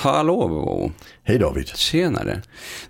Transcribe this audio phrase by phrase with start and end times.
[0.00, 0.92] Hallå!
[1.22, 1.68] Hej David.
[1.68, 2.42] Tjenare.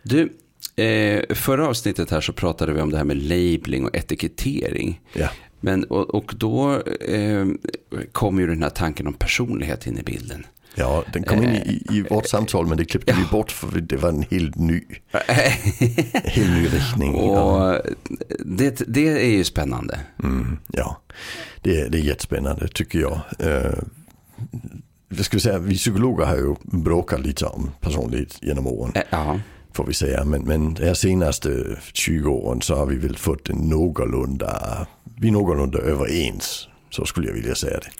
[0.02, 0.32] Du,
[0.76, 5.00] eh, förra avsnittet här så pratade vi om det här med labeling och etikettering.
[5.12, 5.28] Ja.
[5.60, 7.46] Men, och, och då eh,
[8.12, 10.46] kom ju den här tanken om personlighet in i bilden.
[10.74, 13.96] Ja, den kom in i, i vårt samtal men det klippte vi bort för det
[13.96, 14.84] var en helt ny,
[16.24, 17.14] helt ny riktning.
[17.14, 17.80] och
[18.38, 20.00] det, det är ju spännande.
[20.22, 21.00] Mm, ja,
[21.62, 23.20] det, det är jättespännande tycker jag.
[25.12, 28.92] Det ska vi säga, vi psykologer har ju bråkat lite om personlighet genom åren.
[29.10, 29.40] Ja,
[29.72, 30.24] Får vi säga.
[30.24, 35.28] Men, men de här senaste 20 åren så har vi väl fått en någorlunda, vi
[35.28, 36.68] är någorlunda överens.
[36.90, 37.90] Så skulle jag vilja säga det.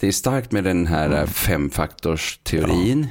[0.00, 1.26] det är starkt med den här mm.
[1.26, 3.06] femfaktorsteorin.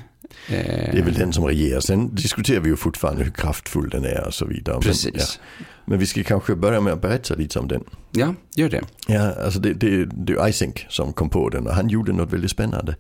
[0.48, 1.80] Det är väl den som regerar.
[1.80, 4.76] Sen diskuterar vi ju fortfarande hur kraftfull den är och så vidare.
[4.76, 5.40] Men, Precis.
[5.58, 5.66] ja.
[5.86, 7.84] men vi ska kanske börja med att berätta lite om den.
[8.12, 8.82] Ja, gör det.
[9.08, 12.34] Ja, alltså det, det, det är Ising som kom på den och han gjorde något
[12.34, 12.96] väldigt spännande.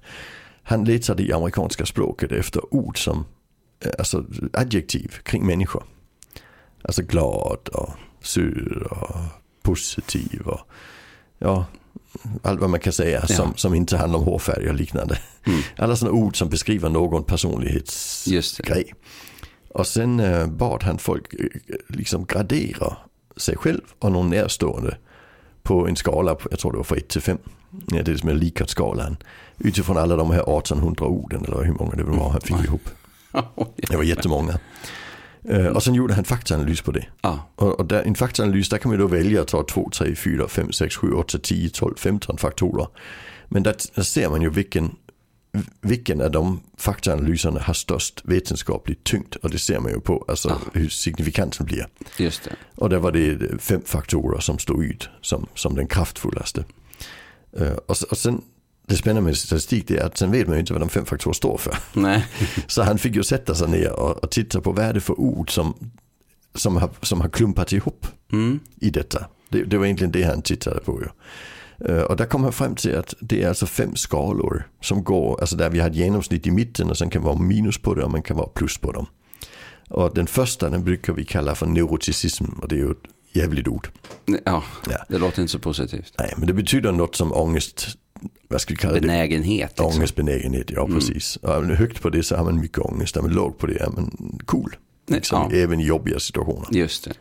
[0.63, 3.25] Han letade i amerikanska språket efter ord som,
[3.85, 5.83] eh, alltså adjektiv kring människor.
[6.81, 7.89] Alltså glad och
[8.21, 9.15] sur och
[9.61, 10.59] positiv och
[11.37, 11.65] ja,
[12.43, 13.35] allt vad man kan säga Ja.
[13.35, 15.19] som, som inte handlar om hårfärg och liknande.
[15.45, 15.61] Mm.
[15.77, 18.93] Alla sådana ord som beskriver någon personlighetsgrej.
[19.73, 21.45] Och sen eh, bad han folk eh,
[21.87, 22.97] liksom gradera
[23.37, 24.97] sig själv och någon närstående
[25.63, 27.37] på en skala, jag tror det var från 1 till 5.
[27.91, 29.17] Ja, det är som är Likert-skalan.
[29.57, 32.89] Utifrån alla de här 1800 orden eller hur många det var han fick ihop.
[33.89, 34.59] Det var jättemånga.
[35.43, 37.05] Eh, och sen gjorde han faktaanalys på det.
[37.21, 40.15] Ja, Och, och där, en faktaanalys, där kan man då välja att ta 2, 3,
[40.15, 42.87] 4, 5, 6, 7, 8, 10, 12, 15 faktorer.
[43.47, 44.95] Men där, där ser man ju vilken,
[45.81, 49.35] vilken av de faktaanalyserna har störst vetenskaplig tyngd.
[49.35, 51.87] Och det ser man ju på alltså, hur signifikansen blir.
[52.17, 52.51] just det.
[52.75, 56.63] Och där var det fem faktorer som stod ut som, som den kraftfullaste.
[57.59, 58.41] Eh, och, s- och sen,
[58.89, 61.05] det spännande med statistik det är att sen vet man ju inte vad de fem
[61.05, 61.77] faktorer står för.
[61.93, 62.25] Nej,
[62.67, 65.19] Så han fick ju sätta sig ner och, och titta på vad är det för
[65.19, 65.73] ord som,
[66.55, 68.59] som, har, som har klumpat ihop mm.
[68.81, 69.25] i detta.
[69.49, 71.07] Det, det var egentligen det han tittade på ju.
[71.89, 75.39] Eh, Och där kom han fram till att det är alltså fem skalor som går,
[75.41, 78.03] alltså där vi har ett genomsnitt i mitten och sen kan vara minus på det
[78.03, 79.05] och man kan vara plus på dem.
[79.89, 82.97] Och den första den brukar vi kalla för neuroticism och det är ju ett
[83.33, 83.87] jävligt ord.
[84.25, 84.97] ja, Ja.
[85.09, 86.13] det låter inte så positivt.
[86.19, 87.87] Nej, men det betyder något som ångest,
[88.51, 89.01] vad ska vi kalla det?
[89.01, 89.69] Benägenhet.
[89.69, 89.85] Liksom.
[89.85, 91.35] Ångestbenägenhet, ja precis.
[91.35, 93.67] Och är man högt på det så har man mycket ångest, är man låg på
[93.67, 94.75] det är man cool.
[95.07, 95.57] Liksom, Ja.
[95.57, 96.67] Även i jobbiga situationer.
[96.71, 97.13] Just det.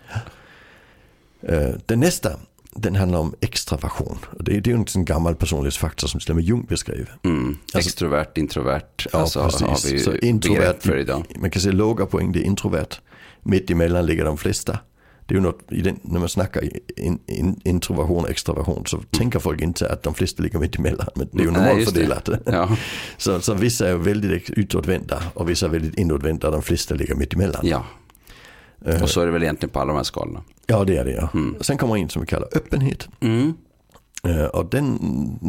[1.42, 2.30] Eh, Den nästa,
[2.74, 4.18] den handlar om extraversion.
[4.40, 7.10] Det är, det är en sån gammal personlighetsfaktor som till och med Jung beskrev.
[7.24, 7.56] Mm.
[7.74, 9.06] Extrovert, introvert.
[9.12, 9.86] Ja, alltså precis.
[9.86, 11.24] har vi Så introvert, för idag.
[11.40, 12.88] man kan säga låga poäng, det är introvert.
[13.42, 14.78] Mitt emellan ligger de flesta.
[15.28, 16.62] Det är ju något, i den, när man snackar
[16.98, 21.06] in, in, introversion och extraversion så tänker folk inte att de flesta ligger mitt emellan.
[21.14, 22.00] Men det är ju Nej, normalt just det.
[22.00, 22.28] fördelat.
[22.46, 22.76] Ja,
[23.16, 26.50] Så, så vissa är väldigt utåtvända och vissa är väldigt inåtvända.
[26.50, 27.60] De flesta ligger mitt emellan.
[27.64, 27.84] ja.
[29.02, 30.42] Och så är det väl egentligen på alla de här skalorna.
[30.66, 31.28] Ja, det är det ja.
[31.60, 33.08] Sen kommer in som vi kallar öppenhet.
[33.20, 33.52] Mm.
[34.52, 34.98] Och den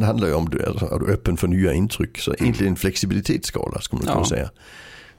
[0.03, 2.17] handlar ju om, du är, är du öppen för nya intryck.
[2.17, 4.29] Så egentligen en flexibilitetsskala skulle man kunna Ja.
[4.29, 4.49] säga.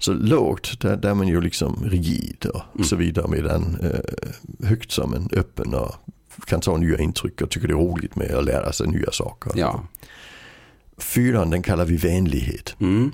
[0.00, 3.28] Så lågt, där, där är man ju liksom rigid och så vidare.
[3.28, 5.94] Medan eh, högt som en öppen och
[6.46, 9.52] kan ta nya intryck och tycker det är roligt med att lära sig nya saker.
[9.54, 9.82] Ja.
[10.98, 12.76] Fyran den kallar vi vänlighet.
[12.80, 13.12] Mm.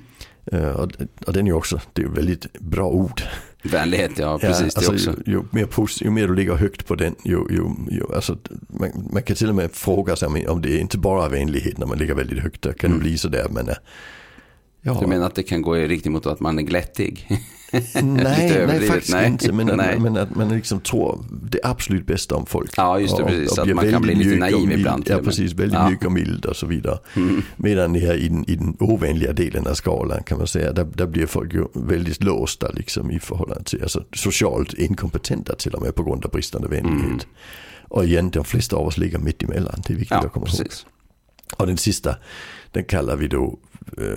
[0.51, 0.91] Eh, och,
[1.25, 3.21] och den är ju också, det är ju väldigt bra ord.
[3.63, 5.21] Vänlighet, ja precis Ja, alltså, också.
[5.25, 8.37] Ju, ju, mer pos- ju mer du ligger högt på den, ju, ju, ju, alltså,
[8.67, 11.77] man, man kan till och med fråga sig om, om det är inte bara vänlighet
[11.77, 12.61] när man ligger väldigt högt.
[12.61, 13.69] Där kan det bli sådär, men...
[13.69, 13.75] eh,
[14.81, 17.27] Ja, Du menar att det kan gå i riktning mot att man är glättig?
[18.01, 19.27] nej, nej, faktiskt nej.
[19.27, 19.51] inte.
[19.51, 19.95] Men, Nej.
[19.95, 22.71] att, men att man liksom tror det absolut bästa om folk.
[22.77, 23.57] Ja, just det, precis.
[23.59, 25.53] Att man kan bli lite och naiv ibland Ja, och precis.
[25.53, 25.79] Väldigt Ja.
[25.79, 25.91] Mm.
[25.91, 26.99] mjuk och mild och så vidare.
[27.55, 30.83] Medan det här i den, i den ovänliga delen av skalan kan man säga, där,
[30.83, 35.81] där blir folk ju väldigt låsta liksom i förhållande till, alltså socialt inkompetenta till och
[35.81, 37.27] med på grund av bristande vänlighet.
[37.89, 39.81] Och igen, de flesta av oss ligger mitt emellan.
[39.87, 40.21] Det är viktigt Mm.
[40.23, 40.57] Ja, att komma ihåg.
[40.57, 40.85] precis.
[41.57, 42.15] Och den sista,
[42.71, 43.59] den kallar vi då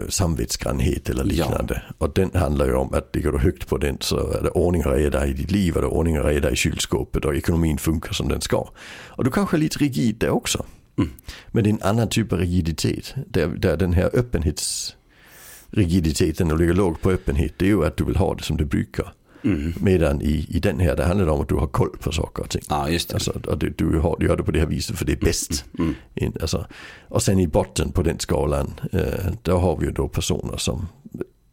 [0.08, 1.82] samvetsgrannhet eller liknande.
[1.99, 4.87] Och den handlar ju om att ligger du högt på den så är det ordning
[4.87, 7.78] och reda i ditt liv och det är ordning och reda i kylskåpet och ekonomin
[7.78, 8.69] funkar som den ska.
[9.08, 10.64] Och du kanske är lite rigid där också.
[11.49, 13.14] Men det är en annan typ av rigiditet.
[13.26, 18.05] Där, där den här öppenhetsrigiditeten, du ligger lågt på öppenhet, det är ju att du
[18.05, 19.12] vill ha det som det brukar.
[19.81, 22.42] Medan i, i den här, det handlar det om att du har koll på saker
[22.42, 22.62] och ting.
[22.69, 23.14] Ja, just det.
[23.14, 25.16] Alltså, och du, du, har, du gör det på det här viset för det är
[25.25, 25.64] bäst.
[26.14, 26.66] In, alltså,
[27.08, 29.00] och sen i botten på den skalan, eh,
[29.42, 30.88] där har vi ju då personer som,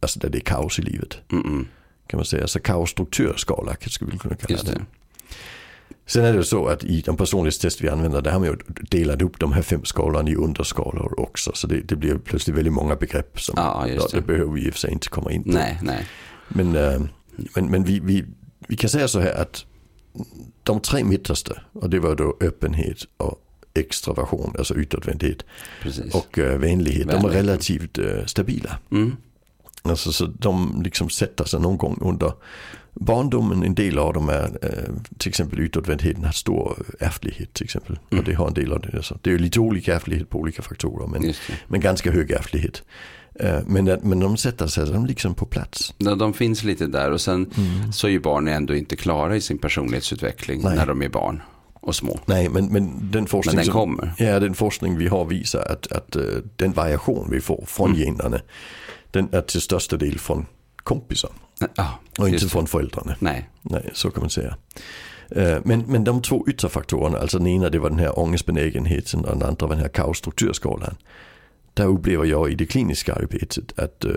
[0.00, 1.18] alltså där det är kaos i livet.
[1.28, 1.64] Mm-mm.
[2.06, 4.72] Kan man säga, alltså kaosstrukturskala skulle vi kunna kalla Just det.
[4.72, 4.84] det.
[6.06, 8.56] Sen är det så att i de personlighetstest vi använder, där har man ju
[8.90, 11.50] delat upp de här fem skalorna i underskalor också.
[11.54, 14.12] Så det, det blir plötsligt väldigt många begrepp som Ja, det.
[14.12, 14.20] det.
[14.26, 15.50] behöver vi i och för sig inte komma in på.
[15.50, 16.06] Nej, nej.
[16.48, 17.00] Men, eh,
[17.54, 18.24] men, men vi, vi,
[18.68, 19.64] vi kan säga så här att
[20.62, 23.44] de tre mittersta, och det var då öppenhet och
[23.74, 25.44] extraversion, alltså utåtvändhet
[25.82, 26.14] Precis.
[26.14, 27.44] och eh, vänlighet, de är Vänlighet.
[27.44, 28.78] relativt eh, stabila.
[28.90, 29.16] Mm.
[29.82, 32.32] Alltså, så de liksom sätter sig någon gång under
[32.94, 33.62] barndomen.
[33.62, 37.98] En del av dem är eh, till exempel utåtvändheten har stor ärftlighet till exempel.
[38.10, 38.20] Mm.
[38.20, 38.96] Och det har en del av det.
[38.96, 39.18] Alltså.
[39.22, 41.34] Det är ju lite olika ärftlighet på olika faktorer men,
[41.68, 42.82] men ganska hög ärftlighet.
[43.40, 45.94] Eh, men, men de sätter sig de liksom på plats.
[45.98, 47.50] De, finns lite där och sen
[47.92, 50.76] så är ju barn ändå inte klara i sin personlighetsutveckling Nej.
[50.76, 51.42] när de är barn
[51.74, 52.20] och små.
[52.26, 54.12] Nej men, men den forskning Men den som, kommer.
[54.18, 56.22] Ja, den forskning vi har visar att, att eh,
[56.56, 57.98] den variation vi får från Mm.
[58.00, 58.40] generna
[59.10, 60.46] den är till största del från
[60.76, 61.30] kompisar
[61.74, 63.16] Ja, och inte från föräldrarna.
[63.18, 64.56] Nej, Nej, så kan man säga.
[65.30, 69.38] Eh, Men, men de två ytterfaktorerna, alltså den ena det var den här ångestbenägenheten och
[69.38, 70.94] den andra var den här kaosstrukturskalan.
[71.78, 74.10] Där upplever jag i det kliniska arbetet att eh,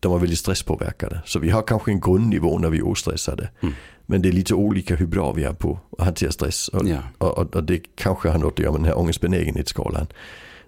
[0.00, 1.22] de var väldigt stresspåverkade.
[1.26, 3.50] Så vi har kanske en grundnivå när vi är ostressade.
[3.60, 3.74] Mm.
[4.06, 6.68] Men det är lite olika hur bra vi är på att hantera stress.
[6.68, 6.98] Och, Ja.
[7.18, 10.06] och, och det kanske har något att göra med den här ångestbenägenhetsskalan.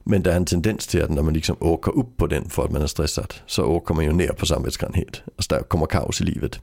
[0.04, 2.64] Men det är en tendens till att när man liksom åker upp på den för
[2.64, 5.22] att man är stressad så åker man ju ner på samvetsgrannhet.
[5.36, 6.60] Alltså där kommer kaos i livet.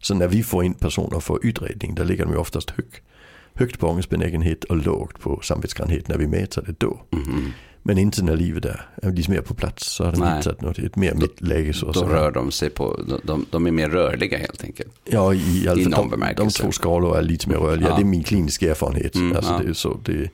[0.00, 3.02] Så när vi får in personer för utredning, där ligger de ju oftast högt.
[3.56, 7.00] Högt på ångestbenägenhet och lågt på samvetsgrannhet när vi mäter det då.
[7.10, 7.52] Mhm.
[7.86, 10.36] Men inte när livet är, är lite mer på plats så har de Nej.
[10.36, 11.72] hittat något, ett mer mittläge.
[11.72, 12.06] Så, då så.
[12.06, 14.92] rör de sig på, de, de, är mer rörliga helt enkelt.
[15.04, 17.88] Ja, i alla fall de, de två skalor är lite mer rörliga.
[17.88, 17.96] Ja.
[17.96, 19.14] Det är min kliniska erfarenhet.
[19.14, 19.58] Mm, alltså ja.
[19.58, 20.30] det är så, det,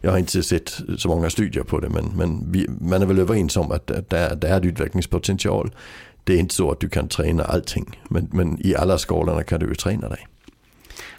[0.00, 3.18] jag har inte sett så många studier på det, men, men vi, man är väl
[3.18, 5.70] överens om att, där, där är det utvecklingspotential.
[6.24, 9.60] Det är inte så att du kan träna allting, men, men i alla skalorna kan
[9.60, 10.26] du ju träna dig.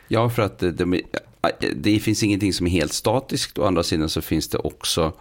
[0.07, 1.01] Ja, för att det, de,
[1.75, 3.57] det finns ingenting som är helt statiskt.
[3.59, 5.13] Å andra sidan så finns det också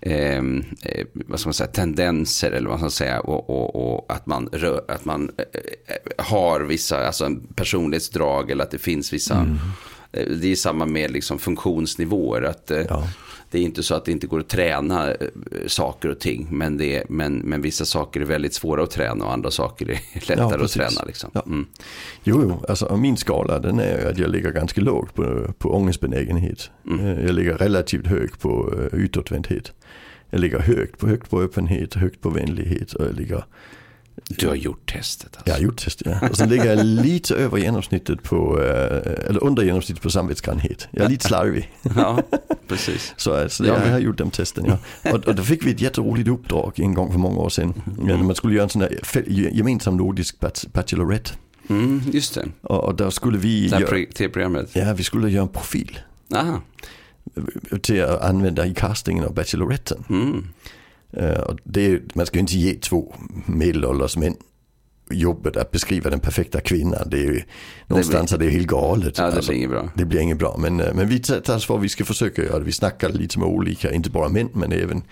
[0.00, 3.20] ehm, eh, vad ska man säga, tendenser eller vad man ska säga.
[3.20, 5.44] Och, och, och att man, rör, att man eh,
[5.86, 9.34] eh har vissa alltså personlighetsdrag eller att det finns vissa.
[9.34, 9.58] mm
[10.12, 12.42] det är samma med liksom funktionsnivåer.
[12.42, 13.08] Att, eh, Ja.
[13.50, 15.16] Det är inte så att det inte går att träna eh,
[15.66, 16.46] saker och ting.
[16.50, 19.90] Men, det, är- men, men vissa saker är väldigt svåra att träna och andra saker
[19.90, 19.98] är
[20.28, 20.72] lättare att precis.
[20.76, 21.04] träna.
[21.06, 21.30] Liksom.
[21.34, 21.42] Ja.
[21.46, 21.66] Mm.
[22.24, 26.70] Jo, jo, alltså min skala den är att jag ligger ganska lågt på, på ångestbenägenhet.
[26.86, 27.06] Mm.
[27.06, 29.72] Eh, Jag ligger relativt högt på utåtvändhet.
[30.30, 33.44] Jag ligger högt på, högt på öppenhet, högt på vänlighet och jag ligger
[34.28, 35.26] Du har gjort testet.
[35.36, 35.48] Alltså.
[35.50, 36.28] Jag har gjort test, ja.
[36.30, 40.88] Och sen ligger jag lite över genomsnittet på, eh, eller under genomsnittet på samvetsgrannhet.
[40.90, 41.72] Jag är lite slarvig.
[41.96, 42.22] Ja,
[42.68, 43.14] precis.
[43.16, 43.84] Så alltså, Ja.
[43.84, 44.78] jag har gjort de testen, ja.
[45.12, 47.82] Och, och då fick vi ett jätteroligt uppdrag en gång för många år sedan.
[47.98, 51.30] När man skulle göra en sån fe- gemensam nordisk bach- bachelorette.
[51.68, 52.48] Mm, just det.
[52.62, 54.70] Och, och där skulle vi Det här göra, pro- tv-programmet.
[54.72, 55.98] ja, vi skulle göra en profil
[56.34, 56.60] Aha.
[57.82, 60.04] till att använda i castingen av bacheloretten.
[60.10, 60.48] Mm.
[61.12, 63.14] Eh, och det man ska ju inte ge två
[63.46, 64.36] medelålders män
[65.10, 67.08] jobbet att beskriva den perfekta kvinnan.
[67.10, 67.42] Det är ju,
[67.86, 69.18] någonstans är det helt galet.
[69.18, 69.90] Ja, det Alltså, blir inget bra.
[69.94, 72.58] Det blir inget bra, men, eh, men vi tar vad vi ska försöka göra.
[72.58, 75.02] Vi snackar lite med olika, inte bara män men även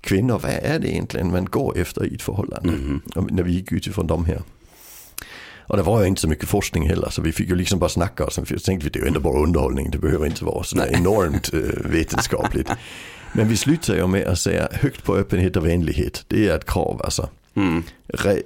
[0.00, 0.38] kvinnor.
[0.42, 2.72] Vad är det egentligen man går efter i ett förhållande?
[2.72, 3.00] Mhm.
[3.14, 4.42] Och När vi gick utifrån de här.
[5.68, 7.90] Och det var ju inte så mycket forskning heller så vi fick ju liksom bara
[7.90, 9.90] snacka och sen tänkte vi det är ju ändå bara underhållning.
[9.90, 12.70] Det behöver inte vara så där enormt eh, vetenskapligt.
[13.32, 16.24] Men vi slutar ju med att säga högt på öppenhet och vänlighet.
[16.28, 17.28] Det är ett krav alltså.
[17.56, 17.82] Mm.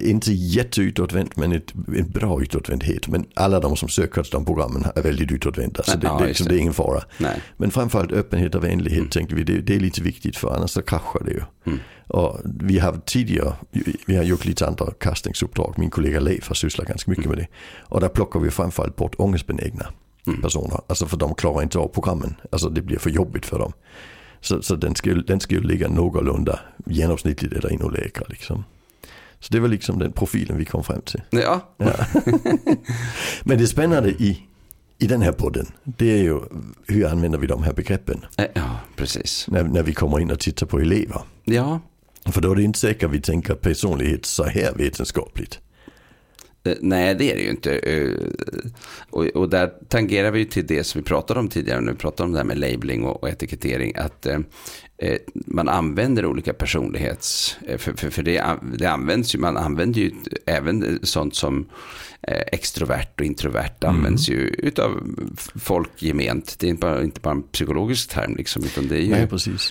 [0.00, 3.08] Inte jätteutåtvänt men ett, en bra utåtvändhet.
[3.08, 5.82] Men alla de som söker till de programmen är väldigt utåtvända.
[5.82, 6.52] Så det, Ja, det, liksom, det.
[6.52, 7.02] det är ingen fara.
[7.18, 7.42] Nej.
[7.56, 10.82] Men framförallt öppenhet och vänlighet tänkte vi, det, det är lite viktigt för annars så
[10.82, 11.40] kraschar det ju.
[11.66, 11.78] Mm.
[12.06, 13.52] Och vi har tidigare,
[14.06, 17.46] vi har gjort lite andra castingsuppdrag, min kollega Leif har sysslat ganska mycket med det.
[17.78, 19.86] Och där plockar vi framförallt bort ångestbenägna
[20.42, 20.80] personer.
[20.86, 23.72] Alltså för de klarar inte av programmen, alltså det blir för jobbigt för dem.
[24.40, 28.64] Så, så den, skulle, den skulle ligga någorlunda genomsnittligt eller ännu lägre liksom.
[29.40, 31.22] Så det var liksom den profilen vi kom fram till.
[31.30, 31.60] Ja,
[33.42, 34.46] Men det spännande i,
[34.98, 36.40] i den här podden, det är ju
[36.86, 39.46] hur använder vi de här begreppen Eh, ja precis.
[39.48, 41.20] när, när vi kommer in och tittar på elever.
[41.44, 41.80] Ja,
[42.24, 45.60] För då är det inte säkert vi tänker personlighet så här vetenskapligt.
[46.70, 47.78] Eh, nej, det är det ju inte.
[47.78, 48.10] Eh,
[49.10, 51.98] och, och där tangerar vi ju till det som vi pratade om tidigare, när vi
[51.98, 54.38] pratade om det här med labeling och, och etikettering, att eh,
[55.32, 57.56] man använder olika personlighets...
[57.66, 58.44] eh, För, för, för det,
[58.78, 60.10] det används ju, man använder ju
[60.46, 61.66] även eh, sånt som
[62.22, 64.90] eh, extrovert och introvert används ju utav
[65.60, 66.56] folk gement.
[66.58, 69.28] Det är inte bara, inte bara en psykologisk term liksom, utan det ju Nej,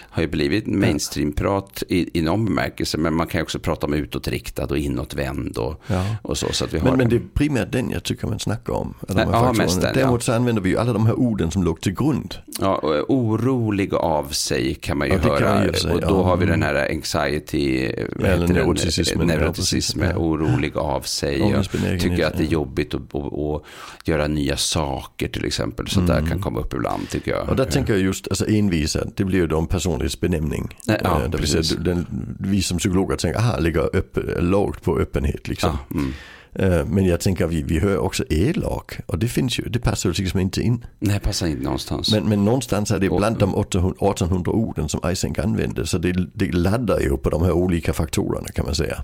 [0.10, 2.98] har ju blivit mainstream-prat i, i någon bemärkelse.
[2.98, 6.06] Men man kan också prata om utåtriktad och inåtvänd och, Ja.
[6.22, 6.48] och så.
[6.52, 8.94] Så att vi har Men, men det är primärt den jag tycker man snackar om.
[9.10, 10.26] Här Ja, mest den, Däremot ja.
[10.26, 12.36] så använder vi ju alla de här orden som låg till grund.
[12.60, 15.19] Ja, orolig av sig kan man ju
[15.66, 16.24] Ju säga, och då ja.
[16.24, 16.60] har vi Mm.
[16.60, 17.86] den här anxiety,
[18.24, 20.16] Eller neuroticismen, neuroticism, ja.
[20.16, 21.42] orolig av sig.
[21.42, 21.66] Och
[22.00, 25.88] tycker att det är jobbigt att, att, att göra nya saker till exempel.
[25.88, 27.40] Sånt där kan komma upp ibland tycker jag.
[27.40, 27.50] Mm.
[27.50, 30.78] Och där tänker jag just, alltså envisa, det blir ju då en personlighetsbenämning.
[30.86, 31.70] Ja, Eh, säga, precis.
[31.70, 32.06] den,
[32.40, 35.78] vi som psykologer tänker, aha, ligger upp, lågt på öppenhet liksom.
[35.90, 36.14] ja, mm.
[36.54, 39.00] Eh, Men jag tänker, vi, vi hör också elak.
[39.06, 40.86] Och det finns ju, det passar ju liksom inte in.
[41.00, 42.12] Nej, passar inte någonstans.
[42.12, 45.88] Men, men någonstans är det bland de 800, 1800 orden som Eysenck använde.
[45.88, 49.04] Så det, det laddar ju på de här olika faktorerna kan man säga.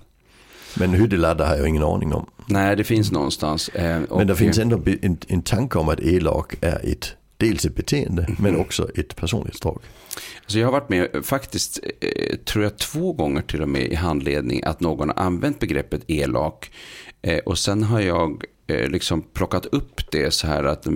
[0.78, 2.26] Men hur det laddar har jag ingen aning om.
[2.48, 3.70] Nej, det finns någonstans.
[3.70, 7.76] Eh, Men det finns ändå en, en tanke om att elak är ett, dels ett
[7.76, 9.82] beteende men också ett personlighetsdrag.
[10.48, 13.96] Så jag har varit med, faktiskt, eh, tror jag två gånger till och med i
[13.96, 16.72] handledning, att någon har använt begreppet elak.
[17.22, 20.88] Eh, och sen har jag eh, liksom plockat upp det så här att,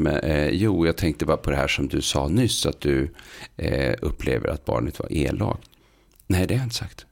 [0.52, 3.14] jo, jag tänkte bara på det här som du sa nyss, att du
[4.02, 5.60] upplever att barnet var elak.
[6.28, 7.06] Nej, det har jag inte sagt.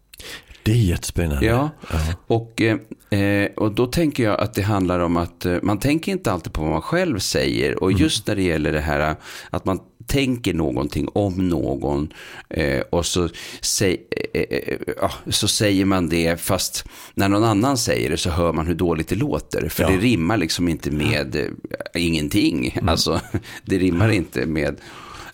[0.68, 1.46] Det är jättespännande.
[1.46, 1.98] Ja, Ja.
[2.28, 6.12] och, eh, eh, och då tänker jag att det handlar om att eh, man tänker
[6.12, 7.84] inte alltid på vad man själv säger.
[7.84, 9.16] Och just när det gäller det här
[9.50, 12.14] att man tänker någonting om någon
[12.50, 13.30] eh, och så,
[13.62, 13.98] säg,
[14.34, 18.54] eh, eh, ja, så säger man det fast när någon annan säger det så hör
[18.54, 19.70] man hur dåligt det låter.
[19.70, 19.90] För Ja.
[19.90, 22.78] det rimmar liksom inte med eh, ingenting.
[22.88, 23.22] Alltså,
[23.66, 24.76] det rimmar inte med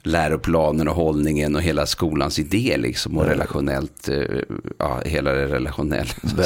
[0.03, 4.17] läroplanen och hållningen och hela skolans idé liksom och relationellt, eh,
[4.79, 6.05] ja, hela det relationella.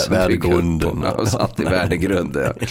[0.09, 1.03] Värdegrunden.
[1.03, 2.53] Ja, satt i värdegrunden.
[2.59, 2.67] ja.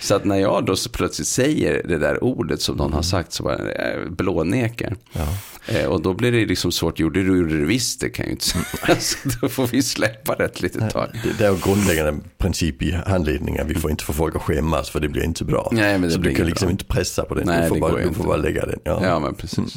[0.00, 3.32] Så att när jag då så plötsligt säger det där ordet som någon har sagt
[3.32, 4.96] så bara eh, blånekar.
[5.12, 5.26] Ja.
[5.66, 8.28] Eh, Och då blir det liksom svårt, gjorde du gjorde du visst, det kan jag
[8.28, 8.96] ju inte säga.
[9.00, 11.08] Så då får vi släppa det ett litet tag.
[11.22, 13.64] Det, det är en grundläggande princip i handledningar.
[13.64, 15.68] Vi får inte få folk att skämmas för det blir inte bra.
[15.72, 16.70] Nej, men det så blir du kan liksom bra.
[16.72, 17.44] inte pressa på det.
[17.44, 18.78] Nej, du får, bara, du får bara lägga det.
[18.84, 19.00] Ja.
[19.04, 19.76] Ja, men precis.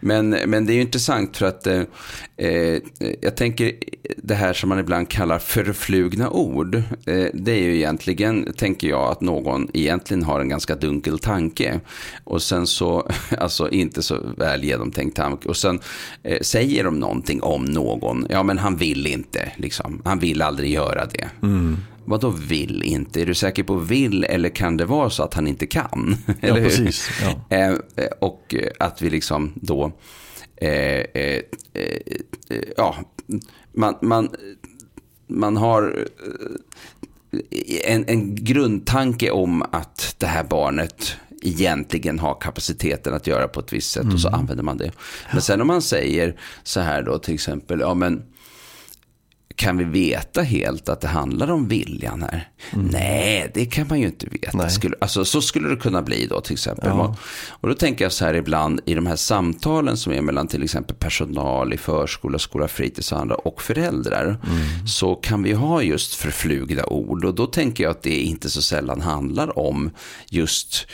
[0.00, 1.82] Men, men det är ju intressant för att eh,
[2.36, 2.78] eh,
[3.20, 3.72] jag tänker
[4.16, 6.74] det här som man ibland kallar förflugna ord.
[7.06, 11.80] Eh, det är ju egentligen, tänker jag, att någon egentligen har en ganska dunkel tanke.
[12.24, 13.08] Och sen så,
[13.38, 15.48] alltså inte så väl genomtänkt tanke.
[15.48, 15.80] Och sen
[16.22, 18.26] eh, säger de någonting om någon.
[18.30, 20.02] Ja, men han vill inte, liksom.
[20.04, 21.28] Han vill aldrig göra det.
[21.42, 21.76] Mm.
[22.04, 23.22] Vad då vill inte?
[23.22, 26.16] Är du säker på vill eller kan det vara så att han inte kan?
[26.40, 27.10] Ja, precis.
[27.22, 27.56] Ja.
[27.56, 29.92] Eh, eh, och att vi liksom då,
[30.56, 31.40] eh, eh,
[31.72, 32.00] eh,
[32.76, 32.96] ja,
[33.72, 34.28] man, man,
[35.26, 36.06] man har
[37.40, 43.60] eh, en, en grundtanke om att det här barnet egentligen har kapaciteten att göra på
[43.60, 44.92] ett visst sätt och så använder man det.
[45.32, 48.22] Men sen om man säger så här då till exempel, ja men
[49.56, 52.48] kan vi veta helt att det handlar om viljan här?
[52.72, 54.58] Nej, det kan man ju inte veta.
[54.58, 54.70] Nej.
[54.70, 56.88] Skulle, alltså, så skulle det kunna bli då till exempel.
[56.88, 57.16] Ja.
[57.48, 60.62] Och då tänker jag så här ibland i de här samtalen som är mellan till
[60.62, 64.36] exempel personal i förskola, skola, fritids och andra och föräldrar.
[64.86, 67.24] Så kan vi ha just förflugna ord.
[67.24, 69.90] Och då tänker jag att det inte så sällan handlar om
[70.30, 70.86] just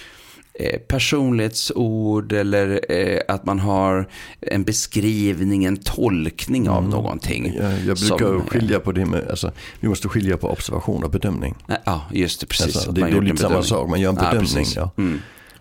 [0.58, 4.08] eh, personlighetsord eller eh, att man har
[4.40, 7.54] en beskrivning, en tolkning av någonting.
[7.58, 11.04] Jag, jag brukar som, ju skilja på det med, alltså, vi måste skilja på observation
[11.04, 11.54] och bedömning.
[11.68, 12.76] eh, Ja, just det, precis.
[12.76, 14.66] Alltså, det, är en lite samma sak, man gör en bedömning.
[14.76, 15.18] Ja, Mm.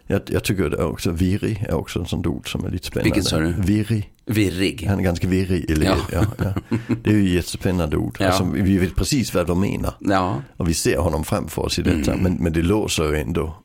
[0.10, 2.88] Jag, jag tycker det är också virrig är också ett sånt ord som är lite
[2.88, 3.08] spännande.
[3.10, 3.54] Vilket sa du?
[3.58, 4.12] Virrig.
[4.25, 4.86] Virrig.
[4.89, 5.96] Han är ganska virrig elev.
[6.12, 6.25] Ja.
[6.38, 6.54] Ja.
[6.68, 8.18] Ja, Det är ju ett jättespännande ord.
[8.20, 8.25] Ja.
[8.27, 9.94] Alltså, vi vet precis vad de menar.
[10.00, 12.12] Ja, Och vi ser honom framför oss i detta.
[12.12, 12.24] Mm.
[12.24, 13.56] Men, men det låser ju ändå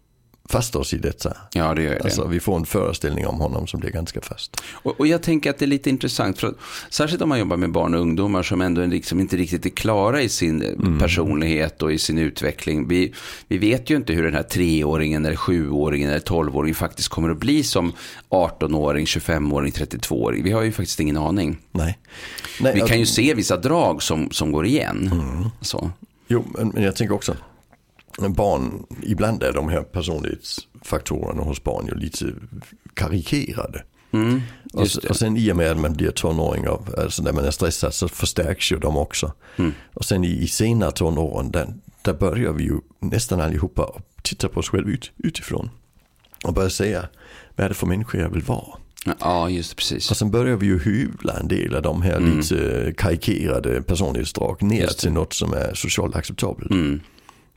[0.48, 1.36] fast oss i detta.
[1.52, 2.00] ja, det gör det.
[2.04, 4.62] Alltså vi får en föreställning om honom som blir ganska fast.
[4.72, 6.54] Och, och jag tänker att det är lite intressant, för att,
[6.90, 10.22] särskilt om man jobbar med barn och ungdomar som ändå liksom inte riktigt är klara
[10.22, 10.98] i sin Mm.
[10.98, 12.88] personlighet och i sin utveckling.
[12.88, 13.12] Vi,
[13.48, 17.38] vi vet ju inte hur den här treåringen, eller sjuåringen eller tolvåringen faktiskt kommer att
[17.38, 17.92] bli som
[18.30, 20.42] 18-åring, 25-åring, 32-åring.
[20.44, 21.58] Vi har ju faktiskt ingen aning.
[21.72, 21.98] Nej.
[22.60, 25.10] Nej Vi kan ju se vissa drag som, som går igen.
[25.12, 25.48] Mm.
[25.60, 25.90] Så.
[26.28, 27.36] Jo, men jag tänker också.
[28.18, 32.26] Barn, ibland är de här personlighetsfaktorerna hos barn ju lite
[32.94, 33.82] karikerade.
[34.12, 34.40] Mm,
[34.72, 36.64] Och, och sen i och med att man blir tonåring,
[36.98, 39.32] alltså när man är stressad så förstärks ju de också.
[39.56, 39.72] Mm.
[39.94, 43.92] Och sen i, i senare tonåren, där, där börjar vi ju nästan allihopa
[44.22, 45.70] titta på oss själva ut, utifrån.
[46.44, 47.08] Och börja säga,
[47.56, 48.66] vad är det för människa jag vill vara?
[49.20, 50.10] Ja, just det, precis.
[50.10, 54.82] Och sen börjar vi ju hyvla en del av de här lite karikerade personlighetsdrag ner
[54.82, 54.94] Mm.
[54.98, 56.70] Till något som är socialt acceptabelt.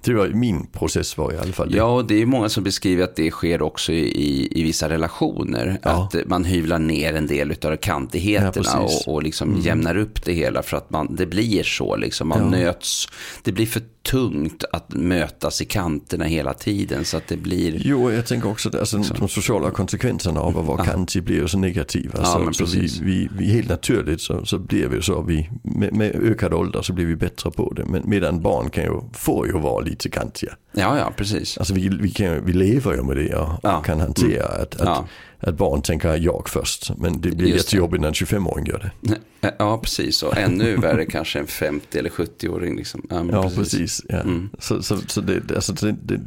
[0.07, 0.17] Mm.
[0.23, 1.75] Det var min process var i alla fall.
[1.75, 5.79] Ja, och det är många som beskriver att det sker också i, i vissa relationer.
[5.83, 5.89] Ja.
[6.13, 9.07] Att man hyvlar ner en del av Ja, kantigheterna precis.
[9.07, 11.95] och, och liksom jämnar upp det hela för att man, det blir så.
[11.95, 12.27] Liksom.
[12.27, 12.49] Man Ja.
[12.49, 13.07] möts,
[13.43, 13.81] det blir för
[14.11, 17.05] tungt att mötas i kanterna hela tiden.
[17.05, 17.81] Så att det blir...
[17.85, 21.47] Jo, jag tänker också att alltså, de sociala konsekvenserna av att vara kantig blir ju
[21.47, 22.19] så negativa.
[22.23, 25.93] Ja, så så vi, vi, vi helt naturligt så, så blir vi så, vi, med,
[25.93, 27.85] med ökad ålder så blir vi bättre på det.
[27.85, 30.55] Men medan barn kan ju, får ju vara lite kantiga.
[30.71, 31.57] Ja, ja, precis.
[31.57, 33.77] Alltså vi, vi, kan, vi lever ju med det och, Ja.
[33.77, 35.07] och kan hantera att, att, Ja.
[35.39, 36.91] att barn tänker jag först.
[36.97, 39.21] Men det blir Just jättejobbigt när en 25-åring gör det.
[39.59, 40.23] Ja, precis.
[40.23, 42.75] Och ännu värre kanske en 50 eller 70-åring.
[42.75, 43.01] Liksom.
[43.09, 44.01] Ja, Ja, precis.
[44.09, 44.17] ja.
[44.19, 44.49] Mm.
[44.59, 46.19] Så, så, så det, alltså, det, det,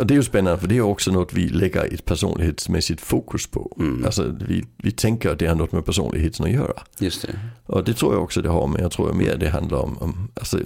[0.00, 3.46] och det är ju spännande för det är också något vi lägger ett personlighetsmässigt fokus
[3.46, 3.76] på.
[3.78, 4.04] Mm.
[4.04, 6.82] Alltså, vi, vi tänker att det har något med personligheten att göra.
[6.98, 7.38] Just det.
[7.66, 10.28] Och det tror jag också det har, men jag tror mer det handlar om, om
[10.34, 10.58] alltså,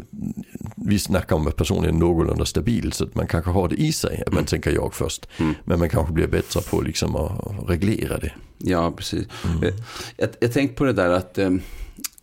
[0.85, 3.93] vi snackar om att personen är någorlunda stabil så att man kanske har det i
[3.93, 5.29] sig, att man tänker jag först.
[5.39, 5.55] Mm.
[5.65, 8.33] Men man kanske blir bättre på liksom att reglera det.
[8.59, 9.27] Ja, precis.
[9.45, 9.63] Mm.
[9.63, 9.75] Eh,
[10.17, 11.51] Jag, jag tänkte på det där att eh,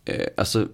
[0.04, 0.68] eh, alltså,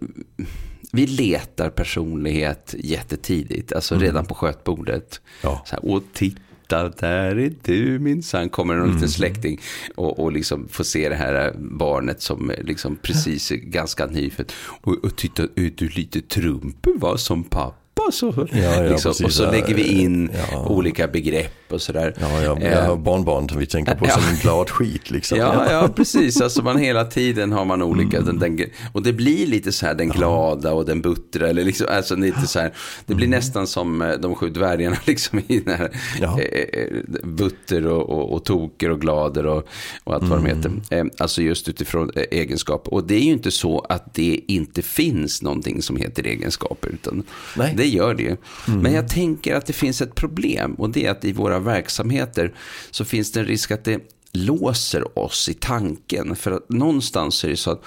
[0.92, 5.20] vi letar personlighet jättetidigt, alltså redan på skötbordet.
[5.42, 5.54] Mm.
[5.54, 5.62] Ja.
[5.66, 8.48] Så här, och titta, där är du minsann.
[8.48, 8.94] Kommer någon Mm.
[8.94, 9.60] liten släkting
[9.94, 14.52] och, och liksom får se det här barnet som är liksom precis ganska nyfött.
[14.80, 17.74] Och, och titta, är du lite trumpen va, som pappa?
[18.12, 19.10] Så, Ja, ja, liksom.
[19.10, 19.26] precis.
[19.26, 20.66] och så lägger vi in Ja.
[20.68, 22.14] olika begrepp och sådär.
[22.20, 25.38] Ja, ja, Eh, barnbarn som vi tänker på som en glad skit liksom.
[25.38, 26.40] Ja, ja, precis.
[26.40, 28.16] Alltså man hela tiden har man olika.
[28.18, 28.38] Mm.
[28.38, 31.48] Den, den, och det blir lite så här den glada och den buttra.
[31.48, 32.72] Eller liksom, alltså lite så här,
[33.06, 35.98] det blir nästan som eh, de sju dvärgarna liksom i den här Mm.
[36.20, 36.40] Ja.
[36.40, 39.68] eh, eh, butter och, och, och toker och glader och,
[40.04, 40.68] och allt vad de heter.
[40.90, 41.06] Mm.
[41.08, 42.94] Eh, alltså just utifrån eh, egenskaper.
[42.94, 46.88] Och det är ju inte så att det inte finns någonting som heter egenskaper.
[46.88, 47.22] Utan
[47.56, 47.74] Nej.
[47.76, 48.36] det gör det ju.
[48.66, 50.74] Men jag tänker att det finns ett problem.
[50.74, 52.54] Och det är att i våra verksamheter
[52.90, 54.00] så finns det en risk att det
[54.32, 56.36] låser oss i tanken.
[56.36, 57.82] För att någonstans är det så att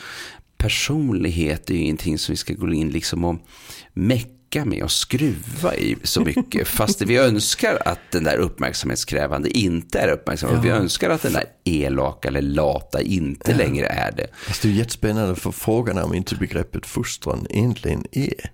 [0.57, 3.35] personlighet är ju ingenting som vi ska gå in liksom och
[3.93, 6.67] mecka med och skruva i så mycket.
[6.77, 10.59] Fast vi önskar att den där uppmärksamhetskrävande inte är uppmärksamhet.
[10.63, 14.27] Vi önskar att den där elaka eller lata inte längre är det.
[14.33, 18.51] Fast det är jättespännande för frågan är om inte begreppet fostran egentligen är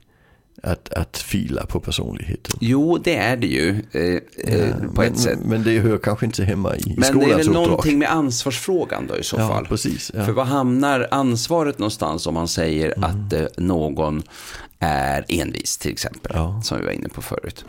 [0.63, 2.57] att, att fila på personligheten.
[2.61, 4.01] Jo, det är det ju eh,
[4.53, 5.39] eh, på men, ett sätt.
[5.45, 7.53] Men det hör kanske inte hemma i Men det är skolans väl uppdrag.
[7.67, 9.65] någonting med ansvarsfrågan då i så Ja, fall.
[9.65, 10.25] precis, ja.
[10.25, 14.23] För vad hamnar ansvaret någonstans om man säger att eh, någon
[14.83, 16.31] är envis till exempel.
[16.35, 16.49] Ja.
[16.49, 16.61] Mm.
[16.61, 17.65] Som vi var inne på förut.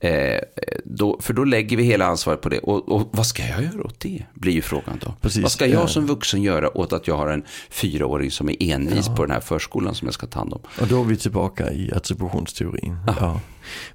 [0.00, 0.40] Eh,
[0.84, 2.58] då, för då lägger vi hela ansvaret på det.
[2.58, 4.22] Och, och vad ska jag göra åt det?
[4.34, 5.14] Blir ju frågan då.
[5.20, 5.88] Precis, vad ska jag ja.
[5.88, 9.40] som vuxen göra åt att jag har en fyraåring som är envis på den här
[9.40, 10.60] förskolan som jag ska ta hand om?
[10.80, 12.96] Och då är vi tillbaka i attributionsteorin.
[13.06, 13.40] Ja.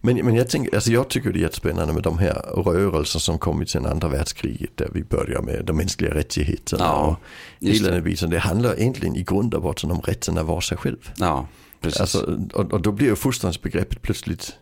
[0.01, 3.39] Men, men jag, tänker, alltså jag tycker det är jättespännande med de här rörelser som
[3.39, 4.77] kommit sedan andra världskriget.
[4.77, 6.83] Där vi börjar med de mänskliga rättigheterna.
[6.83, 7.17] Ja,
[7.61, 7.93] och hela det.
[7.93, 8.29] den biten.
[8.29, 11.11] Det handlar egentligen i grund och botten om rätten att vara sig själv.
[11.17, 11.47] Ja,
[11.81, 12.01] precis.
[12.01, 14.53] Alltså, och, och då blir ju fostransbegreppet plötsligt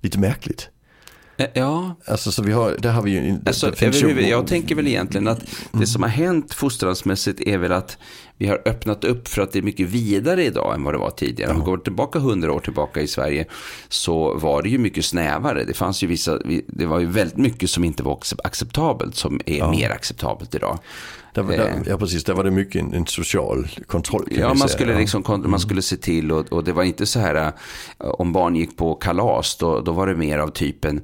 [0.00, 0.68] lite märkligt.
[1.36, 3.38] Eh, ja, Alltså så vi har, där har vi ju...
[3.46, 5.40] Alltså, överhuvud, jag tänker väl egentligen att
[5.72, 7.98] det som har hänt fostransmässigt är väl att
[8.38, 11.10] vi har öppnat upp för att det är mycket vidare idag än vad det var
[11.10, 11.50] tidigare.
[11.52, 13.44] Om vi går tillbaka hundra år tillbaka i Sverige
[13.88, 15.64] så var det ju mycket snävare.
[15.64, 19.68] Det fanns ju vissa, det var ju väldigt mycket som inte var acceptabelt som är
[19.70, 20.78] mer acceptabelt idag.
[21.34, 21.58] Där, var- Eh.
[21.58, 24.68] där, ja precis, där var det mycket en, en social kontroll Ja, man säga.
[24.68, 24.98] skulle, Ja.
[24.98, 27.52] liksom, man skulle se till och, och det var inte så här, äh,
[27.98, 31.00] om barn gick på kalas, då, då var det mer av typen,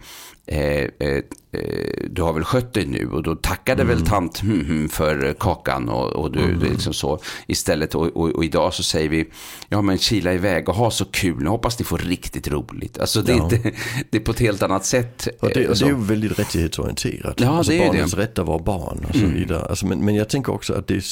[0.48, 4.64] eh, eh, eh, du har väl skött dig nu och då tackade väl tant hmm,
[4.64, 7.18] hmm, för kakan och, och du, är liksom så.
[7.46, 9.28] Istället, och, och, och idag så säger vi,
[9.68, 12.98] ja men kila iväg och ha så kul, jag hoppas ni får riktigt roligt.
[12.98, 13.44] Alltså det är, Ja.
[13.44, 13.72] inte,
[14.11, 15.28] det är på ett helt annat sätt.
[15.40, 17.40] Och det, och det är ju väldigt rättighetsorienterat.
[17.40, 18.16] Ja, alltså det är ju barnets det.
[18.16, 18.28] Mm.
[18.28, 19.66] rätt att vara barn och så vidare.
[19.66, 21.04] Alltså, men, men jag tänker också att det är,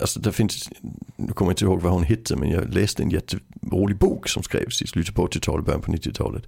[0.00, 0.70] alltså det finns,
[1.16, 4.42] nu kommer jag inte ihåg vad hon hette, men jag läste en jätterolig bok som
[4.42, 6.44] skrevs i slutet på 80-talet, början på 90-talet.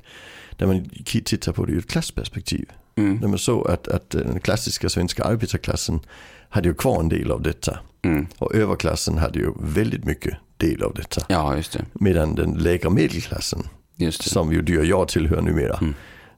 [0.58, 2.66] Där man tittar på det ur ett klassperspektiv.
[2.96, 3.20] Mm.
[3.20, 6.00] Där man såg att, att den klassiska svenska arbetarklassen
[6.48, 7.78] hade ju kvar en del av detta.
[8.02, 8.26] Mm.
[8.38, 11.20] Och överklassen hade ju väldigt mycket del av detta.
[11.28, 11.84] Ja, just det.
[11.92, 13.62] Medan den lägre medelklassen,
[14.10, 15.94] som ju du och jag tillhör numera, Mm.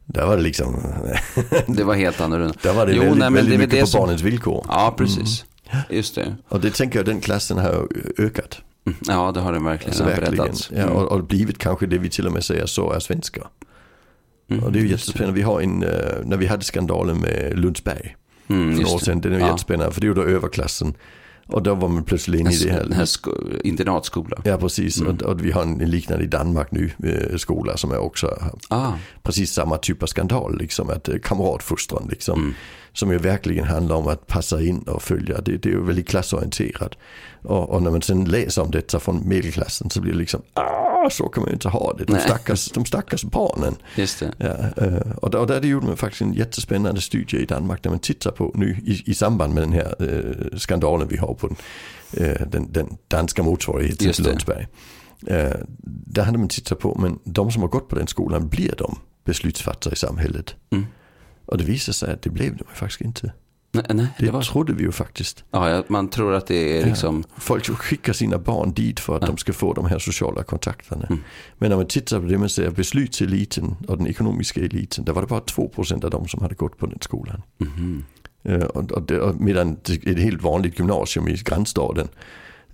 [0.06, 0.76] där var det liksom,
[1.66, 2.54] Det var helt annorlunda.
[2.62, 4.66] där var det Jo, väldigt, nej, väldigt det mycket det på som- barnets villkor.
[4.68, 5.44] Ja, precis.
[5.90, 6.37] Just det.
[6.48, 8.59] Och det tänker jag den klassen har ökat.
[8.87, 8.98] Mm.
[9.06, 10.54] Ja, det har den verkligen Alltså verkligen.
[10.70, 10.96] Ja, Mm.
[10.96, 13.46] och, och blivit kanske det vi till och med säger så är svenskar.
[14.50, 15.34] Mm, Och det är ju jättespännande.
[15.34, 15.90] Vi har en, eh,
[16.24, 18.16] när vi hade skandalen med Lundsberg
[18.48, 19.46] Mm, för några år sedan, den är Ja.
[19.46, 19.92] jättespännande.
[19.94, 20.94] För det är ju då överklassen
[21.46, 22.82] Och då var man plötsligt inne i det här.
[22.84, 23.34] Den här sko-
[23.64, 24.36] internatskola.
[24.44, 25.00] Ja, precis.
[25.00, 28.92] Och, och vi har en liknande i Danmark nu, eh, skola som är också Ah,
[29.22, 32.54] precis samma typ av skandal, liksom att eh, kamratfostran liksom.
[32.92, 36.08] Som ju verkligen handlar om att passa in och följa, det, det är ju väldigt
[36.08, 36.94] klassorienterat.
[37.42, 40.89] Och, och när man sen läser om detta från medelklassen så blir det liksom, ah,
[41.08, 42.04] så kan man ju inte ha det.
[42.04, 43.76] De stackars, de stackars barnen.
[43.96, 44.32] just det.
[44.38, 47.90] Ja, eh, och, där, och där gjorde man faktiskt en jättespännande studie i Danmark där
[47.90, 51.46] man tittar på nu i, i samband med den här eh, skandalen vi har på
[51.46, 51.56] den,
[52.26, 54.24] eh, den, den danska motsvarigheten till.
[54.24, 54.66] Lundsberg.
[55.26, 55.56] Eh,
[56.06, 58.98] där hade man tittat på, men de som har gått på den skolan, blir de
[59.24, 60.54] beslutsfattare i samhället?
[60.70, 60.86] Mm.
[61.46, 63.32] Och det visade sig att det blev de faktiskt inte.
[63.72, 65.44] Nej, nej Det, det var trodde vi ju faktiskt.
[65.50, 67.24] Ja, ja, man tror att det är liksom...
[67.37, 71.06] Folk skickar sina barn dit för att de ska få de här sociala kontakterna.
[71.06, 71.22] Mm.
[71.59, 75.22] Men när man tittar på det man säger beslutseliten och den ekonomiska eliten, där var
[75.22, 77.42] det bara 2% av dem som hade gått på den skolan.
[78.42, 82.09] Eh, Och, och, det, och medan ett helt vanligt gymnasium i grannstaden,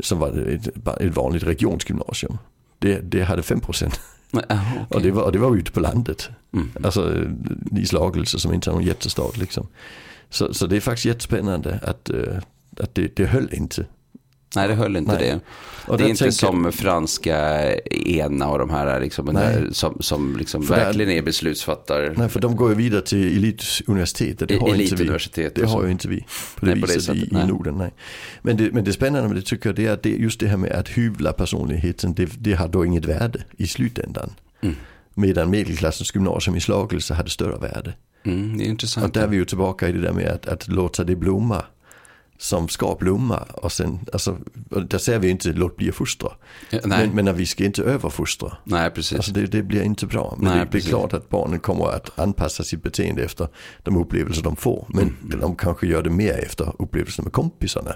[0.00, 0.66] som var ett,
[1.00, 2.38] ett vanligt regionsgymnasium,
[2.78, 3.98] det, det hade 5%.
[4.30, 4.96] Nej, aha, okej.
[4.96, 6.28] Och, det var, och det var ute på landet.
[6.54, 6.70] Mm.
[6.84, 7.24] Alltså
[7.76, 9.66] i Slagelse som inte är någon jättestad liksom.
[10.30, 12.38] Så, så det är faktiskt jättespännande att, eh,
[12.80, 13.86] att det, det höll inte.
[14.56, 15.20] Nej, det höll inte Nej.
[15.30, 15.40] det.
[15.92, 20.36] Och det är inte tänker- som franska ena och de här liksom, där, som, som
[20.36, 22.14] liksom där- verkligen är beslutsfattare.
[22.16, 24.48] Nej, för de går ju vidare till elituniversitetet.
[24.48, 25.04] Det E- har inte vi.
[25.54, 26.26] Det har ju inte vi
[26.60, 27.42] på det Nej, på det viset i, nej.
[27.44, 27.78] i Norden.
[27.78, 27.92] Nej.
[28.42, 30.46] Men, det, men det spännande med det tycker jag det är att det, just det
[30.48, 34.30] här med att hyvla personligheten, det, det har då inget värde i slutändan.
[34.62, 34.74] Mm.
[35.14, 37.94] Medan medelklassens gymnasium i Slagelse hade större värde.
[38.26, 39.14] Mm, det är Och intressant.
[39.14, 41.64] där är vi ju tillbaka i det där med att, att låta det blomma
[42.38, 43.36] som ska blomma.
[43.54, 44.36] Och sen, alltså,
[44.86, 46.32] där säger vi inte låt bli att fostra.
[46.70, 48.56] Ja, Men, men att vi ska inte överfostra.
[48.64, 49.16] nej, precis.
[49.16, 50.34] Alltså det, det blir inte bra.
[50.38, 53.48] Men Nej, det, det är klart att barnen kommer att anpassa sitt beteende efter
[53.82, 54.86] de upplevelser de får.
[54.88, 55.40] Men Mm.
[55.40, 57.92] de kanske gör det mer efter upplevelser med kompisarna.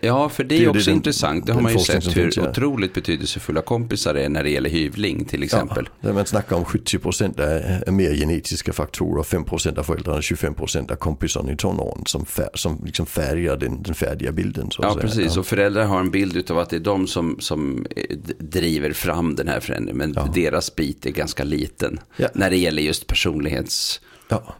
[0.00, 1.46] Ja, för det är också det intressant.
[1.46, 5.24] Det har man ju sett hur finns, otroligt betydelsefulla kompisar är när det gäller hyvling
[5.24, 5.88] till exempel.
[6.00, 10.92] Ja, där man snackar om 70% är, är mer genetiska faktorer, 5% av föräldrarna, 25%
[10.92, 14.70] av kompisarna i tonåren som, fär, som liksom färgar den, den färdiga bilden.
[14.70, 15.34] Så att Ja, precis.
[15.34, 15.40] Ja.
[15.40, 19.34] Och föräldrar har en bild av att det är de som, som eh, driver fram
[19.34, 19.96] den här förändringen.
[19.96, 20.28] Men Ja.
[20.34, 22.00] deras bit är ganska liten.
[22.34, 24.06] När det gäller just personlighetsfrågan.
[24.30, 24.54] Ja.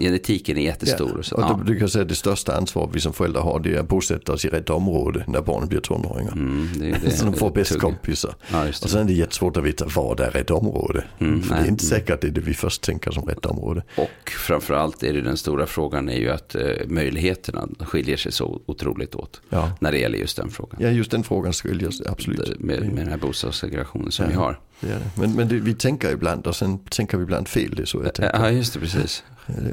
[0.00, 1.16] Genetiken är jättestor.
[1.18, 1.48] Och så, och ja.
[1.58, 3.88] då, du kan säga att det största ansvar vi som föräldrar har det är att
[3.88, 6.32] bosätta oss i rätt område när barnen blir tonåringar.
[6.32, 8.34] Mm, det, det, så de får bäst kompisar.
[8.52, 8.72] Ja, Och det.
[8.72, 11.04] sen är det jättesvårt att veta vad är rätt område.
[11.18, 11.62] Mm, För nej.
[11.62, 13.82] det är inte säkert att det är det vi först tänker som rätt område.
[13.96, 18.60] Och framförallt är det den stora frågan är ju att eh, möjligheterna skiljer sig så
[18.66, 19.40] otroligt åt.
[19.48, 19.70] Ja.
[19.80, 20.80] När det gäller just den frågan.
[20.82, 22.60] Ja, just den frågan skiljer sig absolut.
[22.60, 24.30] Med, med den här bostadssegregationen som Ja.
[24.30, 24.58] vi har.
[24.80, 25.10] Det är det.
[25.14, 27.74] Men, men det, vi tänker ibland och sen tänker vi ibland fel.
[27.76, 28.38] Det är så jag tänker.
[28.38, 29.24] Ja, just det, precis.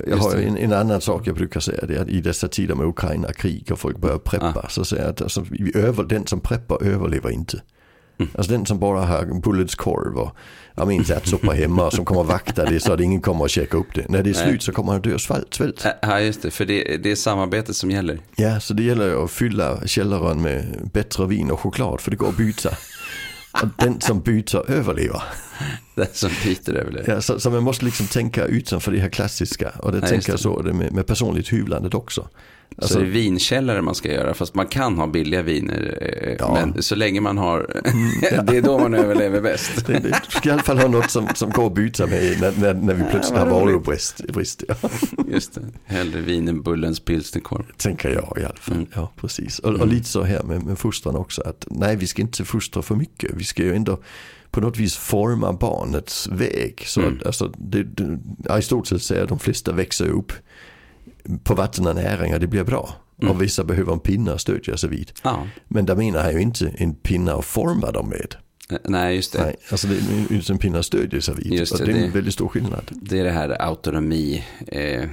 [0.07, 1.85] Jag har en, en annan sak jag brukar säga.
[1.85, 4.69] Det är att i dessa tider med Ukraina-krig och folk börjar preppa.
[4.69, 7.61] Så säger jag att alltså, vi över, den som preppar överlever inte.
[8.17, 8.31] Mm.
[8.35, 10.35] Alltså den som bara har Bullets korv och
[10.75, 14.09] aminsatssoppa hemma som kommer vakta det så att ingen kommer att käka upp det.
[14.09, 15.85] När det är slut så kommer han att dö av svält.
[16.01, 16.51] Ja, just det.
[16.51, 18.19] För det, det är samarbetet som gäller.
[18.35, 22.29] Ja, så det gäller att fylla källaren med bättre vin och choklad för det går
[22.29, 22.69] att byta.
[23.61, 25.23] Och den som byter överlever.
[25.95, 29.69] Det som är väl Ja, så, så man måste liksom tänka utanför det här klassiska.
[29.69, 32.21] Och det Ja, tänker jag så med, med personligt hyvlandet också.
[32.21, 35.97] Så Alltså, det är vinkällare man ska göra, fast man kan ha billiga viner.
[36.01, 36.57] eh, Ja.
[36.57, 37.59] Mm, Men så länge man har,
[38.43, 39.85] det är då man överlever bäst.
[39.87, 42.53] det, det ska i alla fall ha något som, som går att byta med när,
[42.59, 43.75] när, när vi plötsligt har vad roligt.
[43.75, 44.21] varubrist.
[44.33, 44.89] Brist, ja.
[45.31, 47.63] Just det, hellre vin än Bullens pilsnerkorv.
[47.77, 48.75] Tänker jag i alla fall.
[48.75, 48.87] Mm.
[48.95, 49.59] Ja, precis.
[49.59, 51.41] Och, och lite så här med, med fostran också.
[51.41, 53.31] Att nej, vi ska inte fostra för mycket.
[53.33, 53.99] Vi ska ju ändå
[54.55, 56.83] på något vis forma barnets väg.
[56.85, 57.17] Så Mm.
[57.17, 60.31] att, alltså, det, det, Aristoteles säger att de flesta växer upp
[61.43, 62.89] på vatten och näring och det blir bra.
[63.21, 63.31] Mm.
[63.31, 65.11] Och vissa behöver en pinne att stödja sig vid.
[65.23, 68.35] Ja, Men där menar han ju inte en pinne att forma dem med.
[68.69, 69.45] Eh, nej just det.
[69.45, 71.53] Nej, alltså det är en pinne att stödja sig vid.
[71.53, 72.91] Just det, det är en väldigt stor skillnad.
[72.91, 75.09] Det är det här autonomi eh,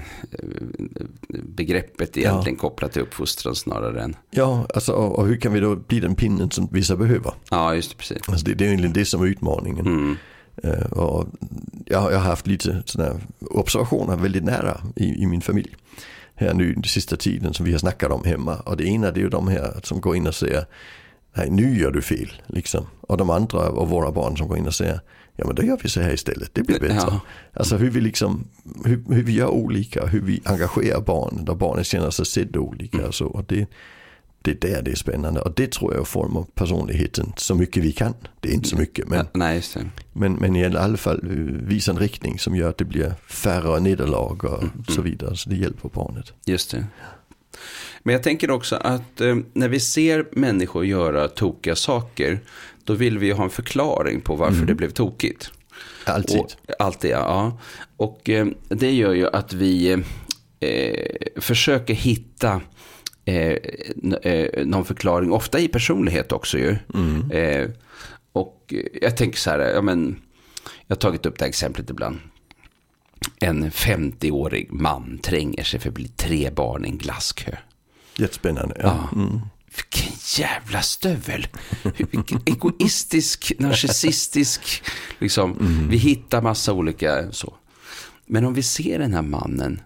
[1.29, 5.77] begreppet egentligen kopplat till uppfostran snarare än, Ja, alltså, och, och hur kan vi då
[5.77, 7.33] bli den pinnen som vissa behöver?
[7.51, 8.29] ja just det, precis.
[8.29, 9.87] Alltså det, det är egentligen det som är utmaningen.
[9.87, 10.17] Mm.
[10.63, 11.29] Eh, och
[11.87, 15.77] jag, jag har haft lite sådana observationer väldigt nära i, i min familj.
[16.35, 18.57] Här nu den sista tiden som vi har snackat om hemma.
[18.57, 20.65] Och det ena det är ju de här som går in och säger
[21.35, 22.33] Nej nu gör du fel.
[22.47, 22.87] Liksom.
[23.01, 25.01] Och de andra av våra barn som går in och säger
[25.37, 26.51] Ja men då gör vi så här istället.
[26.55, 26.95] Det blir bättre.
[26.95, 27.21] Ja.
[27.53, 28.45] Alltså hur vi liksom
[28.85, 30.07] hur, hur vi gör olika.
[30.07, 31.45] Hur vi engagerar barnen.
[31.45, 33.07] Där barnen känner sig sedda olika.
[33.07, 33.27] Och så.
[33.27, 33.67] Och det,
[34.43, 35.41] det är där det är spännande.
[35.41, 38.15] Och det tror jag formar personligheten så mycket vi kan.
[38.41, 39.09] Det är inte så mycket.
[39.09, 39.27] Men Ja,
[40.13, 43.81] men, men i alla fall eh, visa en riktning som gör att det blir färre
[43.81, 45.37] nederlag och så vidare.
[45.37, 46.33] Så det hjälper barnet.
[46.47, 46.87] Just det.
[48.03, 52.41] Men jag tänker också att eh, när vi ser människor göra tokiga saker,
[52.85, 55.51] då vill vi ju ha en förklaring på varför det blev tokigt.
[56.05, 56.41] Alltid.
[56.41, 57.59] Och, alltid, ja.
[57.97, 60.03] Och eh, det gör ju att vi
[60.61, 62.61] eh, försöker hitta
[63.25, 63.57] eh,
[64.23, 66.77] eh, någon förklaring, ofta i personlighet också ju.
[67.39, 67.71] Eh,
[68.33, 70.17] och jag tänker så här, ja men,
[70.87, 72.19] jag har tagit upp det här exemplet ibland.
[73.41, 77.57] En 50-årig man tränger sig förbi tre barn i en glasskö.
[78.17, 78.77] Jättespännande.
[78.83, 79.09] Ja.
[79.13, 79.41] Mm.
[79.77, 81.47] Vilken jävla stövel.
[82.11, 84.83] Vilken egoistisk, narcissistisk.
[85.19, 85.57] Liksom.
[85.91, 87.55] Vi hittar massa olika så.
[88.27, 89.81] Men om vi ser den här mannen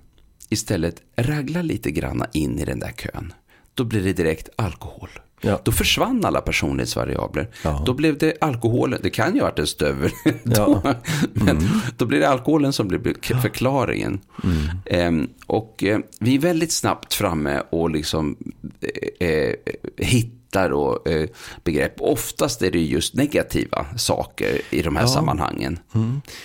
[0.49, 3.33] istället ragla lite granna in i den där kön.
[3.75, 5.09] Då blir det direkt alkohol.
[5.41, 5.61] Ja.
[5.65, 7.49] Då försvann alla personlighetsvariabler.
[7.63, 7.83] Ja.
[7.87, 10.11] Då blev det alkoholen, det kan ju ha varit en stövel.
[10.45, 10.53] Ja.
[10.55, 10.95] då,
[11.33, 14.21] men då blir det alkoholen som blir förklaringen.
[14.87, 18.37] Ehm, och eh, vi är väldigt snabbt framme och liksom
[19.21, 19.55] eh, eh,
[20.57, 21.29] hittar och, eh,
[21.65, 21.95] begrepp.
[21.99, 25.09] Oftast är det ju just negativa saker i de här Ja.
[25.09, 25.79] sammanhangen.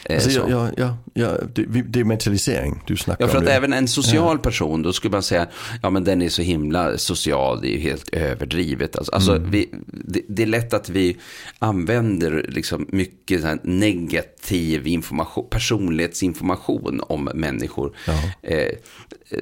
[0.06, 0.39] Eh, Alltså, så.
[0.39, 3.74] ja, ja, ja, ja, det, det är mentalisering du snackar Ja, för om att även
[3.74, 5.47] en social person, då skulle man säga,
[5.82, 8.95] ja men den är så himla social, det är ju helt överdrivet.
[8.97, 11.17] Alltså, alltså vi, det, det är lätt att vi
[11.60, 17.95] använder liksom mycket negativ information, personlighetsinformation om människor.
[18.41, 18.67] Eh,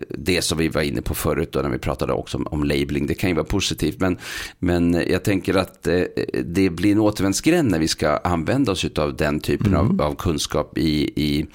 [0.10, 3.08] det som vi var inne på förut då när vi pratade också om, om labeling,
[3.08, 4.00] det kan ju vara positivt.
[4.00, 4.18] Men,
[4.60, 6.02] men jag tänker att eh,
[6.46, 10.78] det blir en återvändsgränd när vi ska använda oss av den typen av, av kunskap
[10.78, 11.46] i, i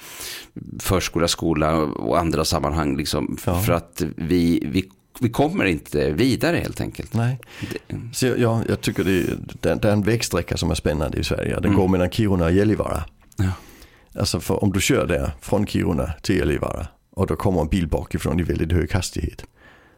[0.79, 2.97] förskola, skola och andra sammanhang.
[2.97, 3.59] Liksom, Ja.
[3.61, 7.13] För att vi, vi, vi kommer inte vidare helt enkelt.
[7.13, 7.39] Nej.
[8.13, 11.23] Så ja, jag tycker det är, det, det är en vägsträcka som är spännande i
[11.23, 11.59] Sverige.
[11.59, 13.03] Den går mellan Kiruna och Gällivare.
[13.35, 13.51] Ja.
[14.19, 17.87] Alltså för om du kör där från Kiruna till Gällivare och då kommer en bil
[17.87, 19.45] bakifrån i väldigt hög hastighet.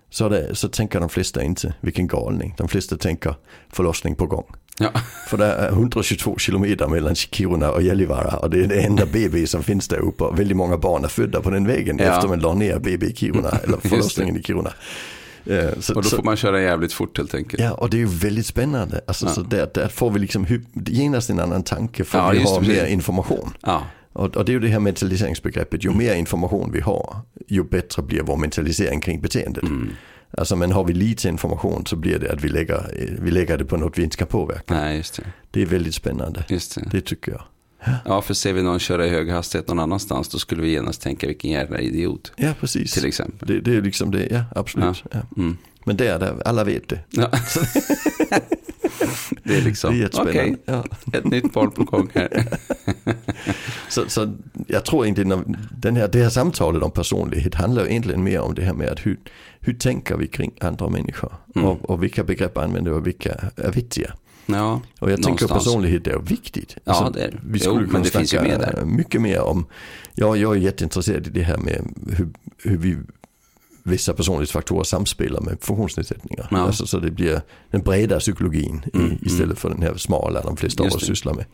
[0.09, 2.53] Så, det, så tänker de flesta inte vilken galning.
[2.57, 3.35] De flesta tänker
[3.73, 4.45] förlossning på gång.
[4.79, 4.89] Ja.
[5.29, 9.47] För det är 122 kilometer mellan Kiruna och Gällivare och det är det enda BB
[9.47, 10.23] som finns där uppe.
[10.23, 12.03] Och väldigt många barn är födda på den vägen Ja.
[12.05, 14.73] efter man la ner BB i Kiruna, eller förlossningen i Kiruna.
[15.79, 17.63] Så, Och då får man köra jävligt fort helt enkelt.
[17.63, 19.01] Ja, och det är ju väldigt spännande.
[19.07, 19.31] Alltså, Ja.
[19.31, 20.45] så där, där får vi liksom
[20.85, 23.53] genast en annan tanke för Ja, vi har mer information.
[23.61, 23.83] Ja.
[24.17, 25.83] Och, och det är ju det här mentaliseringsbegreppet.
[25.83, 29.63] Ju mer information vi har, ju bättre blir vår mentalisering kring beteendet.
[29.63, 29.89] Mm.
[30.37, 33.57] Alltså men har vi lite information så blir det att vi lägger, eh, vi lägger
[33.57, 34.73] det på något vi inte ska påverka.
[34.73, 35.23] Nej, just det.
[35.51, 36.45] Det är väldigt spännande.
[36.49, 36.89] Just det.
[36.91, 37.41] Det tycker jag.
[38.05, 41.01] Ja, för ser vi någon köra i hög hastighet någon annanstans, då skulle vi genast
[41.01, 42.31] tänka vilken jävla idiot.
[42.35, 42.93] Ja, precis.
[42.93, 43.47] Till exempel.
[43.47, 45.03] Det, det är liksom det, ja absolut.
[45.11, 45.19] Ja.
[45.37, 45.57] Mm.
[45.87, 46.99] Men där, där, alla vet det.
[47.09, 47.29] Ja.
[49.43, 50.57] det är Det liksom, är okej, jättespännande.
[50.65, 50.83] Ja.
[51.13, 52.47] ett nytt barn på gång här.
[53.89, 54.33] Så, så
[54.67, 58.55] jag tror egentligen den här, det här samtalet om personlighet handlar ju egentligen mer om
[58.55, 59.17] det här med att hur,
[59.59, 61.33] hur tänker vi kring andra människor?
[61.55, 61.67] Mm.
[61.67, 64.13] Och, och vilka begrepp använder vi och vilka är viktiga?
[64.45, 65.63] Ja, Och jag tänker Någonstans.
[65.65, 66.77] personlighet är viktigt.
[66.85, 67.37] Alltså, Ja, det är det.
[67.43, 69.65] Vi Jo, skulle men kunna det snacka mycket mer om,
[70.13, 72.27] ja, jag är jätteintresserad i det här med hur,
[72.63, 72.97] hur vi
[73.87, 76.47] vissa personlighetsfaktorer samspelar med funktionsnedsättningar.
[76.51, 76.57] Ja.
[76.57, 80.57] Alltså, så det blir den breda psykologin i, Mm, istället för den här smala de
[80.57, 81.45] flesta av oss sysslar med.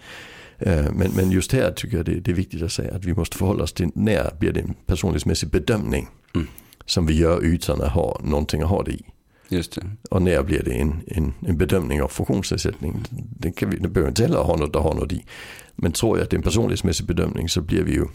[0.60, 3.14] Eh, Men, men just här tycker jag det, det är viktigt att säga att vi
[3.14, 6.48] måste förhålla oss till när blir det en personlighetsmässig bedömning Mm.
[6.86, 9.02] som vi gör utan att ha någonting att ha det i.
[9.50, 9.82] just det.
[10.12, 13.04] Och när blir det en, en, en bedömning av funktionsnedsättning?
[13.40, 15.26] Det, kan vi, det behöver inte heller ha något att ha något i.
[15.76, 18.06] Men tror jag att det är en personlighetsmässig bedömning så blir vi ju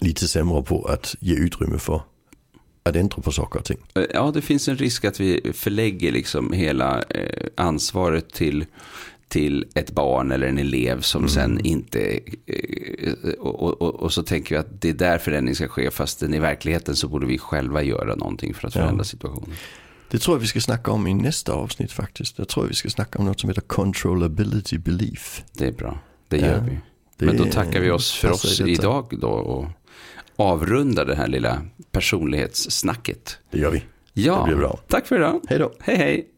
[0.00, 2.00] lite sämre på att ge utrymme för
[2.88, 3.78] att ändra på saker och ting.
[4.14, 8.64] Ja, det finns en risk att vi förlägger liksom hela eh, ansvaret till,
[9.28, 11.28] till ett barn eller en elev som Mm.
[11.28, 12.20] sen inte...
[12.46, 16.22] Eh, och, och, och, så tänker vi att det är där förändring ska ske, fast
[16.22, 18.80] i verkligheten så borde vi själva göra någonting för att Ja.
[18.80, 19.56] förändra situationen.
[20.10, 22.38] Det tror jag vi ska snacka om i nästa avsnitt faktiskt.
[22.38, 25.42] Jag tror vi ska snacka om något som heter controllability belief.
[25.52, 25.98] Det är bra,
[26.28, 26.78] det Ja, gör vi.
[27.16, 29.66] Det Men då tackar vi oss för oss idag då och
[30.38, 33.38] avrundar det här lilla personlighetssnacket.
[33.50, 33.84] Det gör vi.
[34.12, 35.40] Ja, tack för idag.
[35.48, 35.72] Hej då.
[35.80, 36.28] Hej hej.